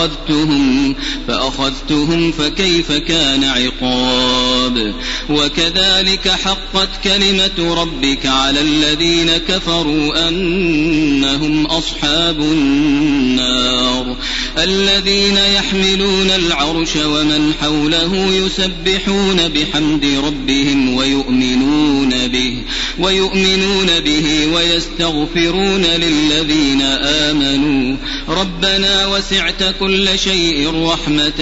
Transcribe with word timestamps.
فأخذتهم 0.00 0.94
فأخذتهم 1.28 2.32
فكيف 2.32 2.92
كان 2.92 3.44
عقاب؟ 3.44 4.94
وكذلك 5.30 6.28
حقت 6.28 6.88
كلمة 7.04 7.74
ربك 7.74 8.26
على 8.26 8.60
الذين 8.60 9.30
كفروا 9.36 10.28
أنهم 10.28 11.66
أصحاب 11.66 12.40
النار 12.40 14.16
الذين 14.58 15.36
يحملون 15.36 16.30
العرش 16.30 16.96
ومن 16.96 17.52
حوله 17.60 18.32
يسبحون 18.32 19.48
بحمد 19.48 20.04
ربهم 20.24 20.94
ويؤمنون 20.94 22.28
به 22.28 22.56
ويؤمنون 22.98 24.00
به 24.04 24.46
ويستغفرون 24.54 25.84
للذين 25.84 26.82
آمنوا. 27.02 27.96
ربنا 28.28 29.06
وسعت 29.06 29.74
كل 29.80 29.89
شيء 30.18 30.84
رحمة 30.84 31.40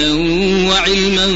وعلما 0.68 1.26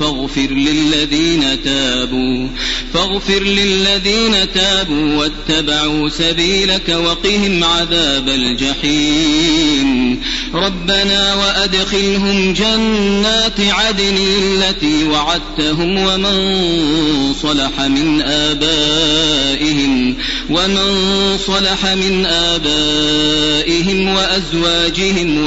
فاغفر 0.00 0.50
للذين 0.50 1.62
تابوا 1.64 2.48
فاغفر 2.94 3.42
للذين 3.42 4.52
تابوا 4.54 5.14
واتبعوا 5.14 6.08
سبيلك 6.08 6.88
وقهم 6.88 7.64
عذاب 7.64 8.28
الجحيم. 8.28 10.20
ربنا 10.54 11.34
وأدخلهم 11.34 12.52
جنات 12.52 13.60
عدن 13.60 14.16
التي 14.42 15.04
وعدتهم 15.04 15.98
ومن 15.98 17.34
صلح 17.42 17.80
من 17.80 18.22
آبائهم 18.22 20.16
ومن 20.50 20.88
صلح 21.46 21.86
من 21.86 22.26
آبائهم 22.26 24.08
وأزواجهم 24.08 25.46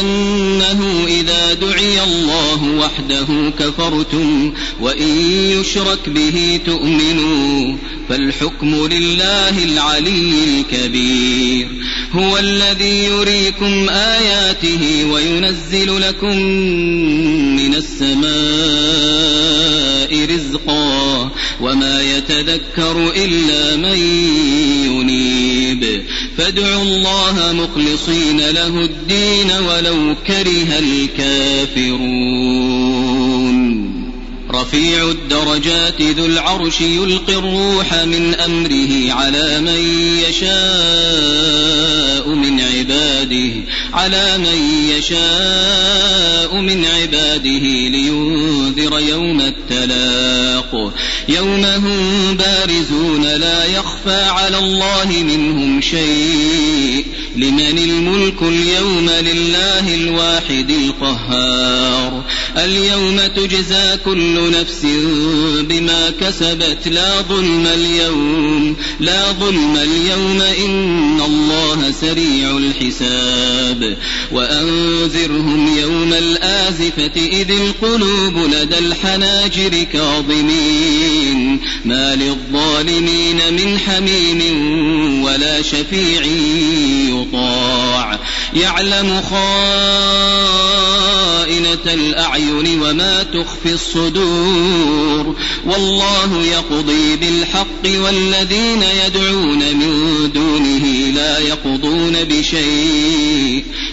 بأنه 0.00 1.06
إذا 1.06 1.54
دعي 1.54 2.02
الله 2.02 2.64
وحده 2.64 3.52
كفرتم 3.58 4.52
وإن 4.80 5.08
يشرك 5.32 6.08
به 6.08 6.60
تؤمنوا 6.66 7.76
فالحكم 8.08 8.86
لله 8.86 9.64
العلي 9.64 10.32
الكبير. 10.44 11.68
هو 12.12 12.38
الذي 12.38 13.04
يريكم 13.04 13.88
آياته 13.88 15.04
وينزل 15.12 16.00
لكم 16.00 16.36
من 17.56 17.74
السماء 17.74 18.30
رزقا 20.12 21.30
وما 21.60 22.02
يتذكر 22.02 23.12
إلا 23.16 23.76
من 23.76 23.98
ينيب. 24.86 26.02
فادعوا 26.38 26.82
الله 26.82 27.52
مخلصين 27.52 28.40
له 28.40 28.66
الدين 28.66 29.50
ولو 29.50 30.16
كره 30.26 30.78
الكافرون. 30.78 32.40
رفيع 34.50 35.10
الدرجات 35.10 36.02
ذو 36.02 36.26
العرش 36.26 36.80
يلقي 36.80 37.34
الروح 37.34 37.94
من 37.94 38.34
أمره 38.34 39.12
على 39.12 39.60
من 39.60 40.08
يشاء 40.28 42.28
من 42.28 42.60
عباده. 42.60 43.50
على 43.92 44.38
من 44.38 44.88
يشاء 44.98 46.60
من 46.60 46.84
عباده 46.84 47.64
لينذر 47.88 48.98
يوم 48.98 49.40
التلاق. 49.40 50.92
يوم 51.28 51.64
هم 51.64 52.36
بارزون 52.36 53.22
لا 53.22 53.64
يخفى 53.64 54.22
على 54.22 54.58
الله 54.58 55.22
منهم 55.22 55.80
شيء. 55.80 57.04
لمن 57.36 57.78
الملك 57.78 58.42
اليوم 58.42 59.10
لله 59.10 59.94
الواحد 59.94 60.70
القهار. 60.70 62.24
اليوم 62.56 63.20
تجزى 63.36 63.96
كل 64.04 64.50
نفس 64.50 64.86
بما 65.60 66.10
كسبت. 66.20 66.88
لا 66.88 67.20
ظلم 67.20 67.66
اليوم 67.66 68.76
لا 69.00 69.32
ظلم 69.32 69.76
اليوم. 69.76 70.42
إن 70.42 71.20
الله 71.20 71.92
سريع 72.00 72.58
الحساب. 72.58 73.79
وأنذرهم 74.32 75.78
يوم 75.78 76.12
الآزفة 76.12 77.12
إذ 77.16 77.50
القلوب 77.50 78.38
لدى 78.52 78.78
الحناجر 78.78 79.86
كاظمين 79.92 81.60
ما 81.84 82.14
للظالمين 82.14 83.36
من 83.52 83.78
حميم 83.78 85.22
ولا 85.22 85.62
شفيع 85.62 86.22
يطاع 87.08 88.18
يعلم 88.54 89.22
خائنة 89.30 90.20
الأعين 91.86 92.82
وما 92.82 93.22
تخفي 93.22 93.72
الصدور 93.72 95.36
والله 95.66 96.42
يقضي 96.42 97.16
بالحق 97.16 98.00
والذين 98.04 98.82
يدعون 99.06 99.58
من 99.58 100.30
دونه 100.34 100.86
لا 101.14 101.38
يقضون 101.38 102.16
بشيء 102.24 103.64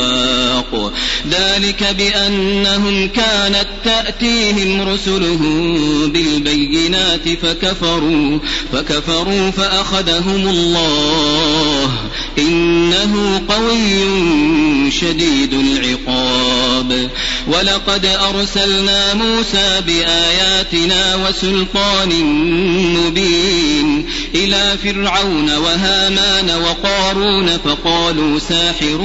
الأبواب 0.00 0.39
ذلك 1.30 1.94
بأنهم 1.98 3.08
كانت 3.08 3.66
تأتيهم 3.84 4.88
رسلهم 4.88 5.76
بالبينات 6.12 7.28
فكفروا 7.42 8.38
فكفروا 8.72 9.50
فأخذهم 9.50 10.48
الله. 10.48 11.90
إنه 12.38 13.42
قوي 13.48 14.90
شديد 14.90 15.52
العقاب. 15.52 17.10
ولقد 17.48 18.06
أرسلنا 18.06 19.14
موسى 19.14 19.80
بآياتنا 19.86 21.16
وسلطان 21.16 22.24
مبين 22.96 24.06
إلى 24.34 24.76
فرعون 24.84 25.50
وهامان 25.56 26.50
وقارون 26.50 27.58
فقالوا 27.64 28.38
ساحر 28.38 28.98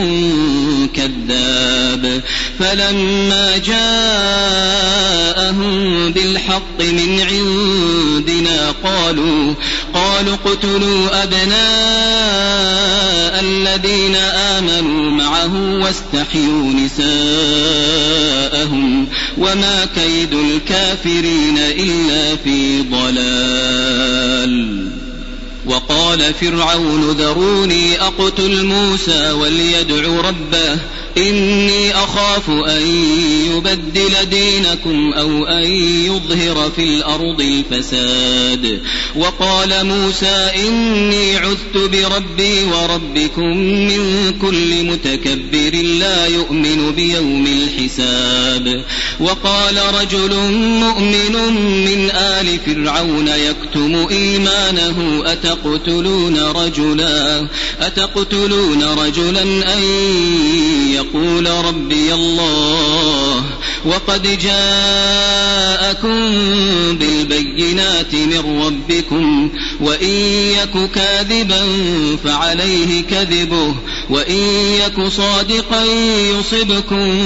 كذاب. 0.94 1.75
فلما 2.60 3.58
جاءهم 3.58 3.76
بالحق 6.12 6.80
من 6.80 7.22
عندنا 7.22 8.74
قالوا 8.84 9.54
قالوا 9.94 10.34
اقتلوا 10.34 11.24
أبناء 11.24 11.56
الذين 13.40 14.16
آمنوا 14.16 15.12
معه 15.12 15.84
واستحيوا 15.84 16.74
نساءهم 16.74 17.06
وما 19.38 19.88
كيد 19.96 20.34
الكافرين 20.34 21.58
إلا 21.58 22.36
في 22.36 22.82
ضلال. 22.82 24.86
وقال 25.66 26.34
فرعون 26.34 27.12
ذروني 27.12 28.02
أقتل 28.02 28.66
موسى 28.66 29.32
وليدع 29.32 30.22
ربه 30.22 30.78
إني 31.18 31.94
أخاف 31.94 32.50
أن 32.50 32.88
يبدل 33.52 34.30
دينكم 34.30 35.14
أو 35.14 35.46
أن 35.46 35.64
يظهر 36.06 36.72
في 36.76 36.84
الأرض 36.84 37.42
الفساد. 37.42 38.82
وقال 39.16 39.86
موسى 39.86 40.52
إني 40.68 41.38
عذت 41.38 41.76
بربي 41.76 42.64
وربكم 42.64 43.58
من 43.58 44.34
كل 44.42 44.84
متكبر 44.84 45.82
لا 46.00 46.26
يؤمن 46.26 46.92
بيوم 46.96 47.48
الحساب. 47.48 48.84
وقال 49.20 49.78
رجل 50.02 50.36
مؤمن 50.60 51.36
من 51.86 52.10
آل 52.10 52.60
فرعون 52.66 53.28
يكتم 53.28 54.08
إيمانه 54.12 55.24
أتقتلون 55.26 56.38
رجلا 56.38 57.48
أتقتلون 57.82 58.84
رجلا 58.84 59.44
أن 59.44 59.82
يقول 61.06 61.48
ربي 61.66 62.14
الله 62.14 63.44
وقد 63.86 64.40
جاءكم 64.40 66.20
بالبينات 67.00 68.14
من 68.14 68.64
ربكم 68.66 69.50
وإن 69.82 70.10
يك 70.60 70.92
كاذبا 70.92 71.62
فعليه 72.24 73.02
كذبه 73.10 73.76
وإن 74.10 74.38
يك 74.86 75.08
صادقا 75.08 75.84
يصبكم 76.40 77.18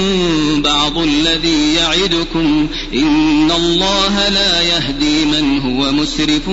بعض 0.62 0.98
الذي 0.98 1.74
يعدكم 1.74 2.68
إن 2.94 3.50
الله 3.50 4.28
لا 4.28 4.62
يهدي 4.62 5.24
من 5.24 5.58
هو 5.58 5.92
مسرف 5.92 6.46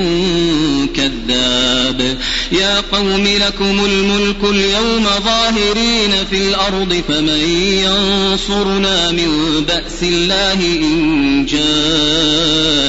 كذاب 0.95 2.17
يا 2.51 2.79
قوم 2.91 3.27
لكم 3.27 3.85
الملك 3.85 4.43
اليوم 4.43 5.07
ظاهرين 5.25 6.25
في 6.29 6.37
الأرض 6.47 7.03
فمن 7.07 7.41
ينصرنا 7.83 9.11
من 9.11 9.63
بأس 9.67 9.96
الله 10.03 10.53
إن 10.53 11.45
جاءنا. 11.45 12.87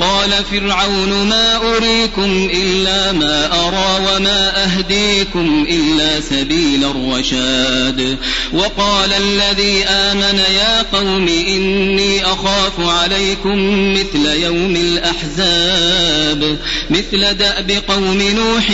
قال 0.00 0.30
فرعون 0.50 1.28
ما 1.28 1.56
أريكم 1.56 2.50
إلا 2.54 3.12
ما 3.12 3.46
أرى 3.46 4.06
وما 4.06 4.64
أهديكم 4.64 5.66
إلا 5.70 6.20
سبيل 6.20 6.84
الرشاد 7.06 8.16
وقال 8.52 9.12
الذي 9.12 9.84
آمن 9.84 10.38
يا 10.38 10.82
قوم 10.82 11.28
إني 11.28 12.24
أخاف 12.24 12.80
عليكم 12.80 13.92
مثل 13.92 14.26
يوم 14.26 14.76
الأحزاب 14.76 16.58
مثل 16.90 17.34
دأب 17.34 17.82
قوم 17.88 18.22
نوح 18.22 18.70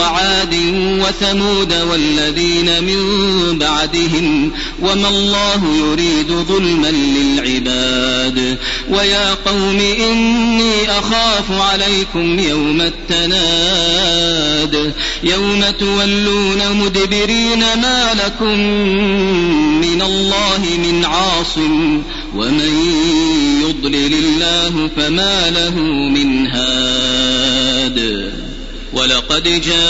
وعاد 0.00 0.54
وثمود 0.76 1.74
والذين 1.90 2.84
من 2.84 2.98
بعدهم 3.58 4.52
وما 4.82 5.08
الله 5.08 5.62
يريد 5.76 6.28
ظلما 6.28 6.88
للعباد. 6.88 8.58
ويا 8.90 9.34
قوم 9.34 9.80
إني 10.10 10.90
أخاف 10.90 11.50
عليكم 11.50 12.38
يوم 12.38 12.80
التناد 12.80 14.34
يوم 15.24 15.64
تولون 15.80 16.72
مدبرين 16.72 17.63
ما 17.74 18.14
لكم 18.14 18.58
من 19.80 20.02
الله 20.02 20.62
من 20.78 21.04
عاصم 21.04 22.02
ومن 22.36 22.72
يضلل 23.62 24.14
الله 24.14 24.90
فما 24.96 25.50
له 25.50 25.78
من 26.08 26.46
هاد 26.46 28.30
ولقد 28.92 29.42
جاءكم 29.66 29.84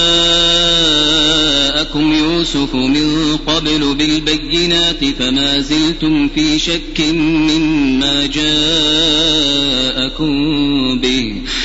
يوسف 2.13 2.75
من 2.75 3.37
قبل 3.47 3.95
بالبينات 3.95 5.05
فما 5.19 5.61
زلتم 5.61 6.29
في 6.29 6.59
شك 6.59 7.01
مما 7.15 8.27
جاءكم 8.27 8.65
به 11.01 11.43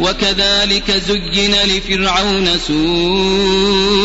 وكذلك 0.00 1.02
زين 1.08 1.54
لفرعون 1.54 2.48
سوء 2.66 3.96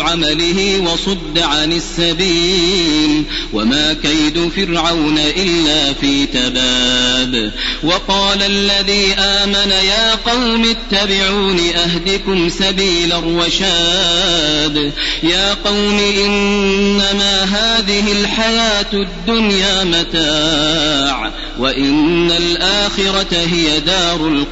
عمله 0.00 0.80
وصد 0.80 1.38
عن 1.38 1.72
السبيل 1.72 3.24
وما 3.52 3.92
كيد 4.02 4.50
فرعون 4.56 5.18
إلا 5.18 5.92
في 5.92 6.26
تباب 6.26 7.52
وقال 7.82 8.42
الذي 8.42 9.12
آمن 9.12 9.70
يا 9.70 10.14
قوم 10.14 10.64
اتبعون 10.64 11.58
أهدكم 11.58 12.48
سبيل 12.48 13.12
الرشاد 13.12 14.92
يا 15.22 15.54
قوم 15.54 15.98
إنما 16.24 17.42
هذه 17.44 18.12
الحياة 18.12 18.92
الدنيا 18.92 19.84
متاع 19.84 21.32
وإن 21.58 22.30
الآخرة 22.30 23.36
هي 23.52 23.80
دار 23.80 24.28
القرار 24.28 24.51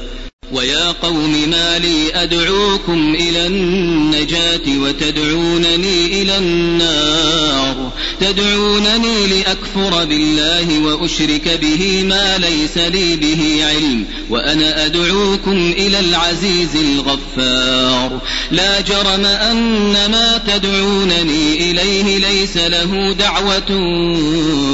ويا 0.51 0.91
قوم 0.91 1.49
ما 1.49 1.79
لي 1.79 2.23
أدعوكم 2.23 3.15
إلى 3.19 3.47
النجاة 3.47 4.77
وتدعونني 4.77 6.21
إلى 6.21 6.37
النار. 6.37 7.91
تدعونني 8.21 9.27
لأكفر 9.27 10.05
بالله 10.05 10.79
وأشرك 10.79 11.59
به 11.61 12.03
ما 12.03 12.37
ليس 12.37 12.77
لي 12.77 13.15
به 13.15 13.65
علم 13.65 14.05
وأنا 14.29 14.85
أدعوكم 14.85 15.73
إلى 15.77 15.99
العزيز 15.99 16.75
الغفار. 16.75 18.21
لا 18.51 18.81
جرم 18.81 19.25
أن 19.25 19.93
ما 19.93 20.41
تدعونني 20.47 21.71
إليه 21.71 22.17
ليس 22.17 22.57
له 22.57 23.15
دعوة 23.19 23.67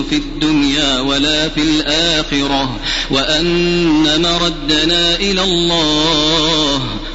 في 0.10 0.16
الدنيا 0.16 1.00
ولا 1.00 1.50
في 1.50 1.62
الآخرة 1.62 2.80
وأن 3.12 4.22
مردنا 4.22 5.16
إلى 5.16 5.44
الله 5.44 5.67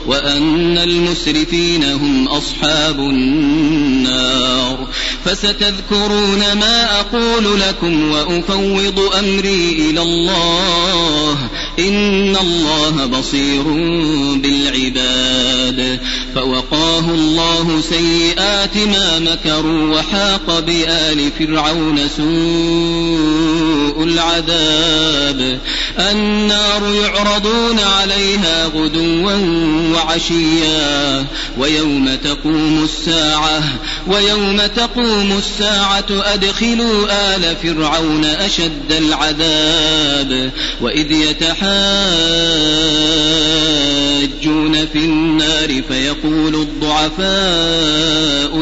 وأن 0.06 0.78
المسرفين 0.78 1.84
هم 1.84 2.28
أصحاب 2.28 3.00
النار. 3.00 4.88
فستذكرون 5.24 6.52
ما 6.52 7.00
أقول 7.00 7.60
لكم 7.60 8.10
وأفوض 8.10 9.00
أمري 9.18 9.90
إلى 9.90 10.02
الله 10.02 11.38
إن 11.78 12.36
الله 12.36 13.06
بصير 13.06 13.62
بالعباد 14.36 16.00
فوقاه 16.34 17.10
الله 17.10 17.80
سيئات 17.88 18.76
ما 18.76 19.18
مكروا 19.18 19.96
وحاق 19.98 20.60
بآل 20.60 21.30
فرعون 21.38 22.08
سوء 22.16 24.04
العذاب 24.04 25.58
النار 25.98 26.82
يعرضون 27.02 27.78
عليها 27.78 28.66
غدوا 28.66 29.32
وعشيا 29.94 31.26
ويوم 31.58 32.16
تقوم 32.24 32.84
الساعة 32.84 33.62
ويوم 34.06 34.60
تقوم 34.76 35.38
الساعة 35.38 36.06
أدخلوا 36.10 37.06
آل 37.10 37.56
فرعون 37.62 38.24
أشد 38.24 38.92
العذاب 38.92 40.50
وإذ 40.80 41.12
يتحاجون 44.22 44.86
في 44.86 44.98
النار 44.98 45.82
فيقول 45.82 46.54
الضعفاء 46.54 47.32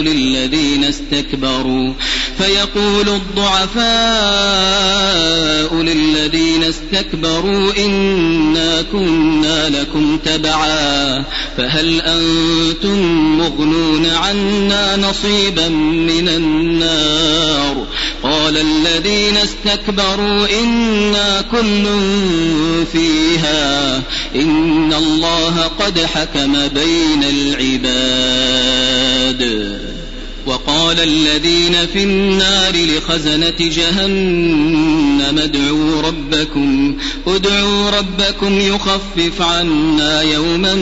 للذين 0.00 0.84
استكبروا 0.84 1.92
فيقول 2.38 3.08
الضعفاء 3.08 3.80
للذين 5.74 6.64
استكبروا 6.64 7.72
إنا 7.86 8.82
كنا 8.82 9.68
لكم 9.68 10.18
تبعا 10.24 11.24
فهل 11.56 12.00
أنتم 12.00 13.02
مغنون 13.38 14.06
عنا 14.06 14.96
نصيبا 14.96 15.68
من 15.68 16.28
النار 16.28 17.86
قال 18.22 18.56
الذين 18.58 19.36
استكبروا 19.36 20.46
إنا 20.62 21.40
كل 21.40 21.86
فيها. 22.92 23.96
إن 24.34 24.92
الله 24.92 25.70
قد 25.78 25.98
حكم 25.98 26.68
بين 26.68 27.24
العباد. 27.24 29.09
وقال 30.46 31.00
الذين 31.00 31.86
في 31.92 32.02
النار 32.02 32.72
لخزنة 32.76 33.54
جهنم 33.60 35.38
ادعوا 35.38 36.02
ربكم 36.02 36.96
ادعوا 37.26 37.90
ربكم 37.90 38.60
يخفف 38.60 39.42
عنا 39.42 40.22
يوما 40.22 40.74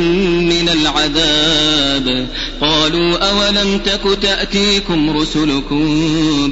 من 0.43 0.69
العذاب. 0.69 2.27
قالوا 2.61 3.17
أولم 3.19 3.79
تك 3.79 4.19
تأتيكم 4.23 5.11
رسلكم 5.11 6.03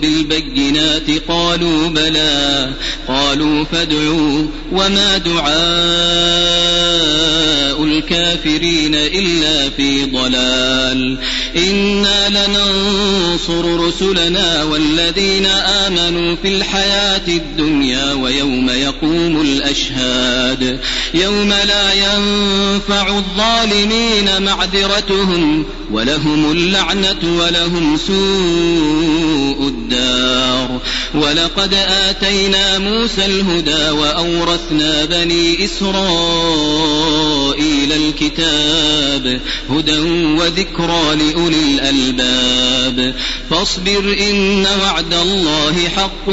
بالبينات؟ 0.01 1.11
قالوا 1.29 1.89
بلى. 1.89 2.71
قالوا 3.09 3.65
فادعوا 3.65 4.47
وما 4.73 5.19
دعاء 5.19 5.47
الكافرين 7.85 8.95
إلا 8.95 9.71
في 9.71 10.05
ضلال. 10.05 11.19
إنا 11.57 12.29
لننصر 12.97 13.87
رسلنا 13.87 14.63
والذين 14.63 15.47
آمنوا 15.47 16.37
في 16.43 16.49
الحياة 16.49 17.29
الدنيا 17.29 18.13
ويوم 18.13 18.71
يقوم 18.71 19.41
الأشهاد 19.41 20.81
يوم 21.15 21.49
لا 21.49 21.93
ينفع 21.93 23.09
الظالمين 23.09 24.43
معذرتهم 24.43 25.65
ولهم 25.93 26.53
اللعنة 26.53 27.39
ولهم 27.39 27.97
سوء 27.97 29.69
الدار. 29.69 30.81
ولقد 31.15 31.75
آتينا 31.75 32.79
موسى 32.79 33.25
الهدى 33.27 33.91
وأورثنا 33.91 35.05
بني 35.05 35.65
إسرائيل 35.65 35.93
الكتاب 37.93 39.41
هدى 39.71 39.99
وذكرى 40.39 41.17
لأولي 41.17 41.65
الألباب. 41.75 43.15
فاصبر 43.51 44.17
إن 44.31 44.67
وعد 44.83 45.15
الله 45.15 45.89
حق 45.97 46.29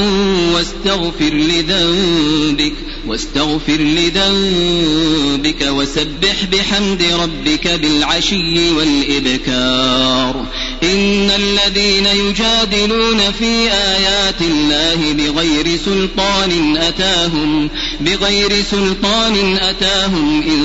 واستغفر 0.55 1.33
لذنبك 1.33 2.73
واستغفر 3.07 3.77
لذنبك 3.77 5.67
وسبح 5.67 6.43
بحمد 6.51 7.03
ربك 7.03 7.67
بالعشي 7.67 8.71
والإبكار. 8.71 10.45
إن 10.83 11.31
الذين 11.31 12.05
يجادلون 12.05 13.31
في 13.39 13.71
آيات 13.71 14.41
الله 14.41 15.13
بغير 15.13 15.77
سلطان 15.85 16.77
أتاهم 16.77 17.69
بغير 18.01 18.63
سلطان 18.71 19.57
أتاهم 19.57 20.41
إن 20.41 20.63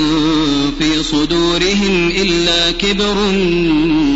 في 0.79 1.03
صدورهم 1.03 2.11
إلا 2.15 2.71
كبر 2.71 3.15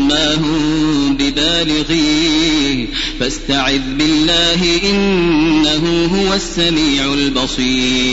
ما 0.09 0.35
هم 0.35 1.17
ببالغيه. 1.19 2.87
فاستعذ 3.19 3.81
بالله 3.97 4.79
إنه 4.83 6.09
هو 6.15 6.33
السميع 6.33 7.13
البصير. 7.13 8.12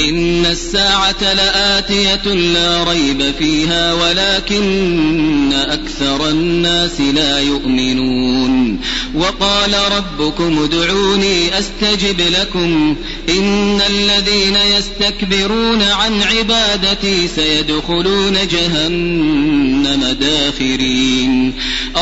إن 0.00 0.46
الساعة 0.46 1.34
لآتية 1.34 2.34
لا 2.34 2.84
ريب 2.84 3.34
فيها 3.38 3.92
ولكن 3.92 5.52
أكثر 5.52 6.28
الناس 6.28 7.00
لا 7.00 7.40
يؤمنون. 7.40 8.80
وقال 9.14 9.74
ربكم 9.96 10.62
ادعوني 10.62 11.58
أستجب 11.58 12.20
لكم. 12.20 12.96
إن 13.28 13.80
الذين 13.80 14.56
يستكبرون 14.78 15.82
عن 15.82 16.22
عبادتي 16.22 17.28
سيدخلون 17.36 18.38
جهنم 18.52 20.16
داخرين. 20.20 21.52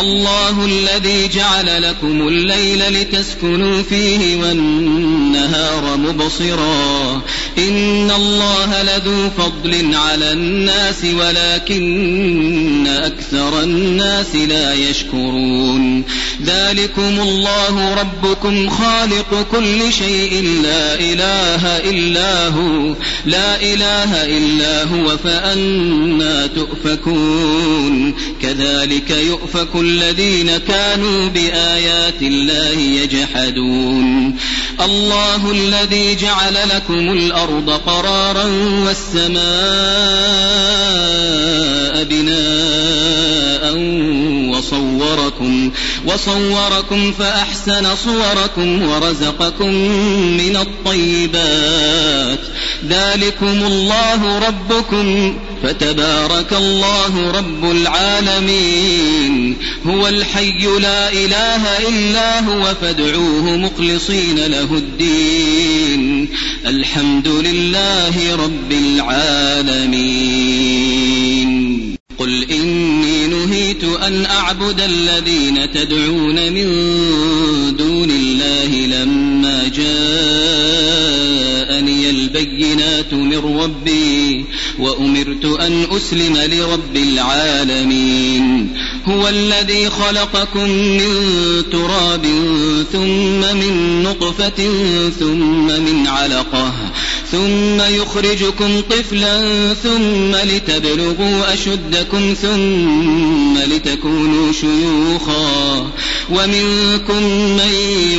الله 0.00 0.64
الذي 0.64 1.28
جعل 1.28 1.82
لكم 1.82 2.28
الليل 2.28 2.82
لتسكنوا 2.88 3.82
فيه 3.82 4.36
والنهار 4.36 5.96
مبصرا. 5.96 7.22
إن 7.58 7.85
الله 8.10 8.82
لذو 8.82 9.30
فضل 9.38 9.94
على 9.94 10.32
الناس 10.32 11.04
ولكن 11.04 12.86
أكثر 12.86 13.62
الناس 13.62 14.34
لا 14.36 14.74
يشكرون 14.74 16.04
ذلكم 16.44 17.20
الله 17.20 17.94
ربكم 17.94 18.70
خالق 18.70 19.46
كل 19.52 19.92
شيء 19.92 20.42
لا 20.62 20.94
إله 20.94 21.90
إلا 21.90 22.48
هو 22.48 22.94
لا 23.26 23.62
إله 23.62 24.24
إلا 24.24 24.84
هو 24.84 25.16
فأنا 25.16 26.46
تؤفكون 26.46 28.14
كذلك 28.42 29.10
يؤفك 29.10 29.68
الذين 29.74 30.56
كانوا 30.56 31.28
بآيات 31.28 32.22
الله 32.22 32.78
يجحدون 32.78 34.36
الله 34.80 35.50
الذي 35.50 36.14
جعل 36.14 36.68
لكم 36.68 37.12
الأرض 37.12 37.70
قرارا 37.86 38.44
والسماء 38.84 39.44
بناء 42.04 43.74
وصور 44.56 44.96
وصوركم 45.16 45.70
وصوركم 46.06 47.12
فأحسن 47.12 47.96
صوركم 47.96 48.88
ورزقكم 48.88 49.74
من 50.36 50.56
الطيبات 50.56 52.38
ذلكم 52.88 53.66
الله 53.66 54.38
ربكم 54.38 55.38
فتبارك 55.62 56.52
الله 56.52 57.30
رب 57.30 57.70
العالمين. 57.70 59.56
هو 59.86 60.08
الحي 60.08 60.66
لا 60.80 61.12
إله 61.12 61.88
إلا 61.88 62.40
هو 62.40 62.74
فادعوه 62.82 63.56
مخلصين 63.56 64.38
له 64.46 64.68
الدين. 64.72 66.28
الحمد 66.66 67.28
لله 67.28 68.36
رب 68.36 68.72
العالمين. 68.72 70.36
قل 72.18 72.46
إني 72.50 73.26
نهيت 73.26 73.84
أن 73.84 74.26
أعبد 74.26 74.80
الذين 74.80 75.72
تدعون 75.72 76.52
من 76.52 76.66
دون 77.76 78.10
الله 78.10 78.86
لما 78.86 79.68
جاءني 79.76 80.25
البينات 82.66 83.12
من 83.12 83.58
ربي 83.60 84.44
وأمرت 84.78 85.44
أن 85.60 85.86
أسلم 85.96 86.36
لرب 86.36 86.96
العالمين. 86.96 88.76
هو 89.06 89.28
الذي 89.28 89.90
خلقكم 89.90 90.70
من 90.70 91.12
تراب 91.72 92.26
ثم 92.92 93.56
من 93.56 94.02
نطفة 94.02 94.70
ثم 95.20 95.66
من 95.66 96.06
علقة 96.06 96.72
ثم 97.32 97.80
يخرجكم 97.80 98.80
طفلا 98.80 99.74
ثم 99.74 100.36
لتبلغوا 100.36 101.54
أشدكم 101.54 102.34
ثم 102.42 103.58
لتكونوا 103.58 104.52
شيوخا. 104.52 105.90
ومنكم 106.30 107.22
من 107.56 107.72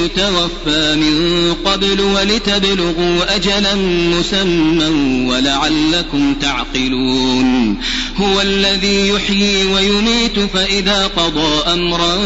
يتوفى 0.04 0.96
من 0.96 1.54
قبل 1.66 2.02
ولتبلغوا 2.02 3.36
أجلا 3.36 3.76
مسمى 4.20 5.28
ولعلكم 5.30 6.34
تعقلون. 6.42 7.78
هو 8.18 8.42
الذي 8.42 9.08
يحيي 9.08 9.66
ويميت 9.66 10.40
فإذا 10.54 11.08
قضى 11.08 11.74
أمرا 11.74 12.18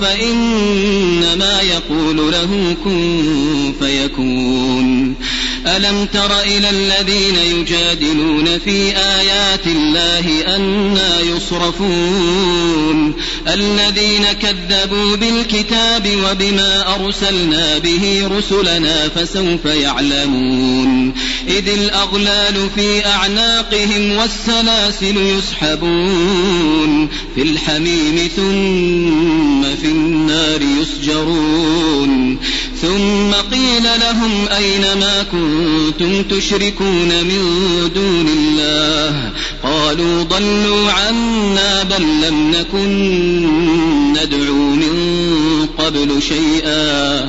فإنما 0.00 1.60
يقول 1.60 2.32
له 2.32 2.76
كن 2.84 3.24
فيكون. 3.80 5.14
ألم 5.66 6.06
تر 6.12 6.40
إلى 6.40 6.70
الذين 6.70 7.36
يجادلون 7.36 8.58
في 8.58 8.96
آيات 8.96 9.66
الله 9.66 10.56
أنا 10.56 11.20
يصرفون؟ 11.20 13.14
الذين 13.48 14.32
كذبوا 14.42 15.16
بالكتاب 15.16 16.08
وبما 16.30 16.94
أرسلنا 16.94 17.78
به 17.78 18.30
رسلنا 18.38 19.08
فسوف 19.08 19.64
يعلمون. 19.64 21.14
إذ 21.48 21.68
الأغلال 21.68 22.70
في 22.74 23.06
أعناقهم 23.06 24.16
والسلاسل 24.16 25.16
يسحبون. 25.16 27.08
في 27.34 27.42
الحميم 27.42 28.30
ثم 28.36 29.62
في 29.82 29.88
النار 29.88 30.60
يسجرون. 30.80 32.38
ثم 32.82 33.23
قيل 33.40 33.82
لهم 34.00 34.48
أين 34.48 34.80
ما 34.80 35.24
كنتم 35.32 36.22
تشركون 36.22 37.08
من 37.08 37.40
دون 37.94 38.28
الله؟ 38.28 39.32
قالوا 39.62 40.22
ضلوا 40.22 40.92
عنا 40.92 41.82
بل 41.82 42.02
لم 42.02 42.50
نكن 42.50 42.84
ندعو 44.12 44.54
من 44.54 44.94
قبل 45.78 46.22
شيئا. 46.22 47.28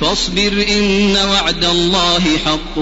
فاصبر 0.00 0.66
إن 0.68 1.16
وعد 1.16 1.64
الله 1.64 2.22
حق 2.44 2.74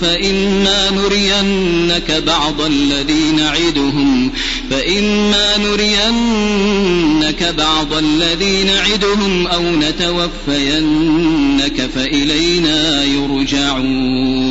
فإما 0.00 0.90
نرينك 0.90 2.22
بعض 2.26 2.60
الذي 2.60 3.32
نعدهم 3.36 4.32
فإما 4.70 5.58
نرينك 5.58 7.42
بعض 7.58 7.92
الذي 7.92 8.64
نعدهم 8.64 9.46
أو 9.46 9.62
نتوفينك 9.62 10.20
فإلينا 11.94 13.04
يرجعون. 13.04 14.50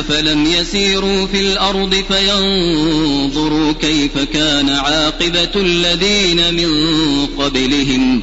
أفلم 0.00 0.46
يسيروا 0.46 1.26
في 1.26 1.40
الأرض 1.40 1.94
فينظروا 2.08 3.72
كيف 3.72 4.18
كان 4.18 4.68
عاقبة 4.68 5.50
الذين 5.56 6.54
من 6.54 6.70
قبلهم 7.26 8.22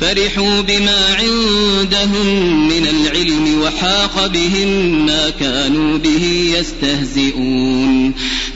فرحوا 0.00 0.60
بما 0.60 1.16
عندهم 1.18 2.26
من 2.68 2.86
العلم 2.86 3.60
وحاق 3.60 4.26
بهم 4.26 4.68
ما 5.06 5.30
كانوا 5.30 5.98
به 5.98 6.54
يستهزئون. 6.58 8.14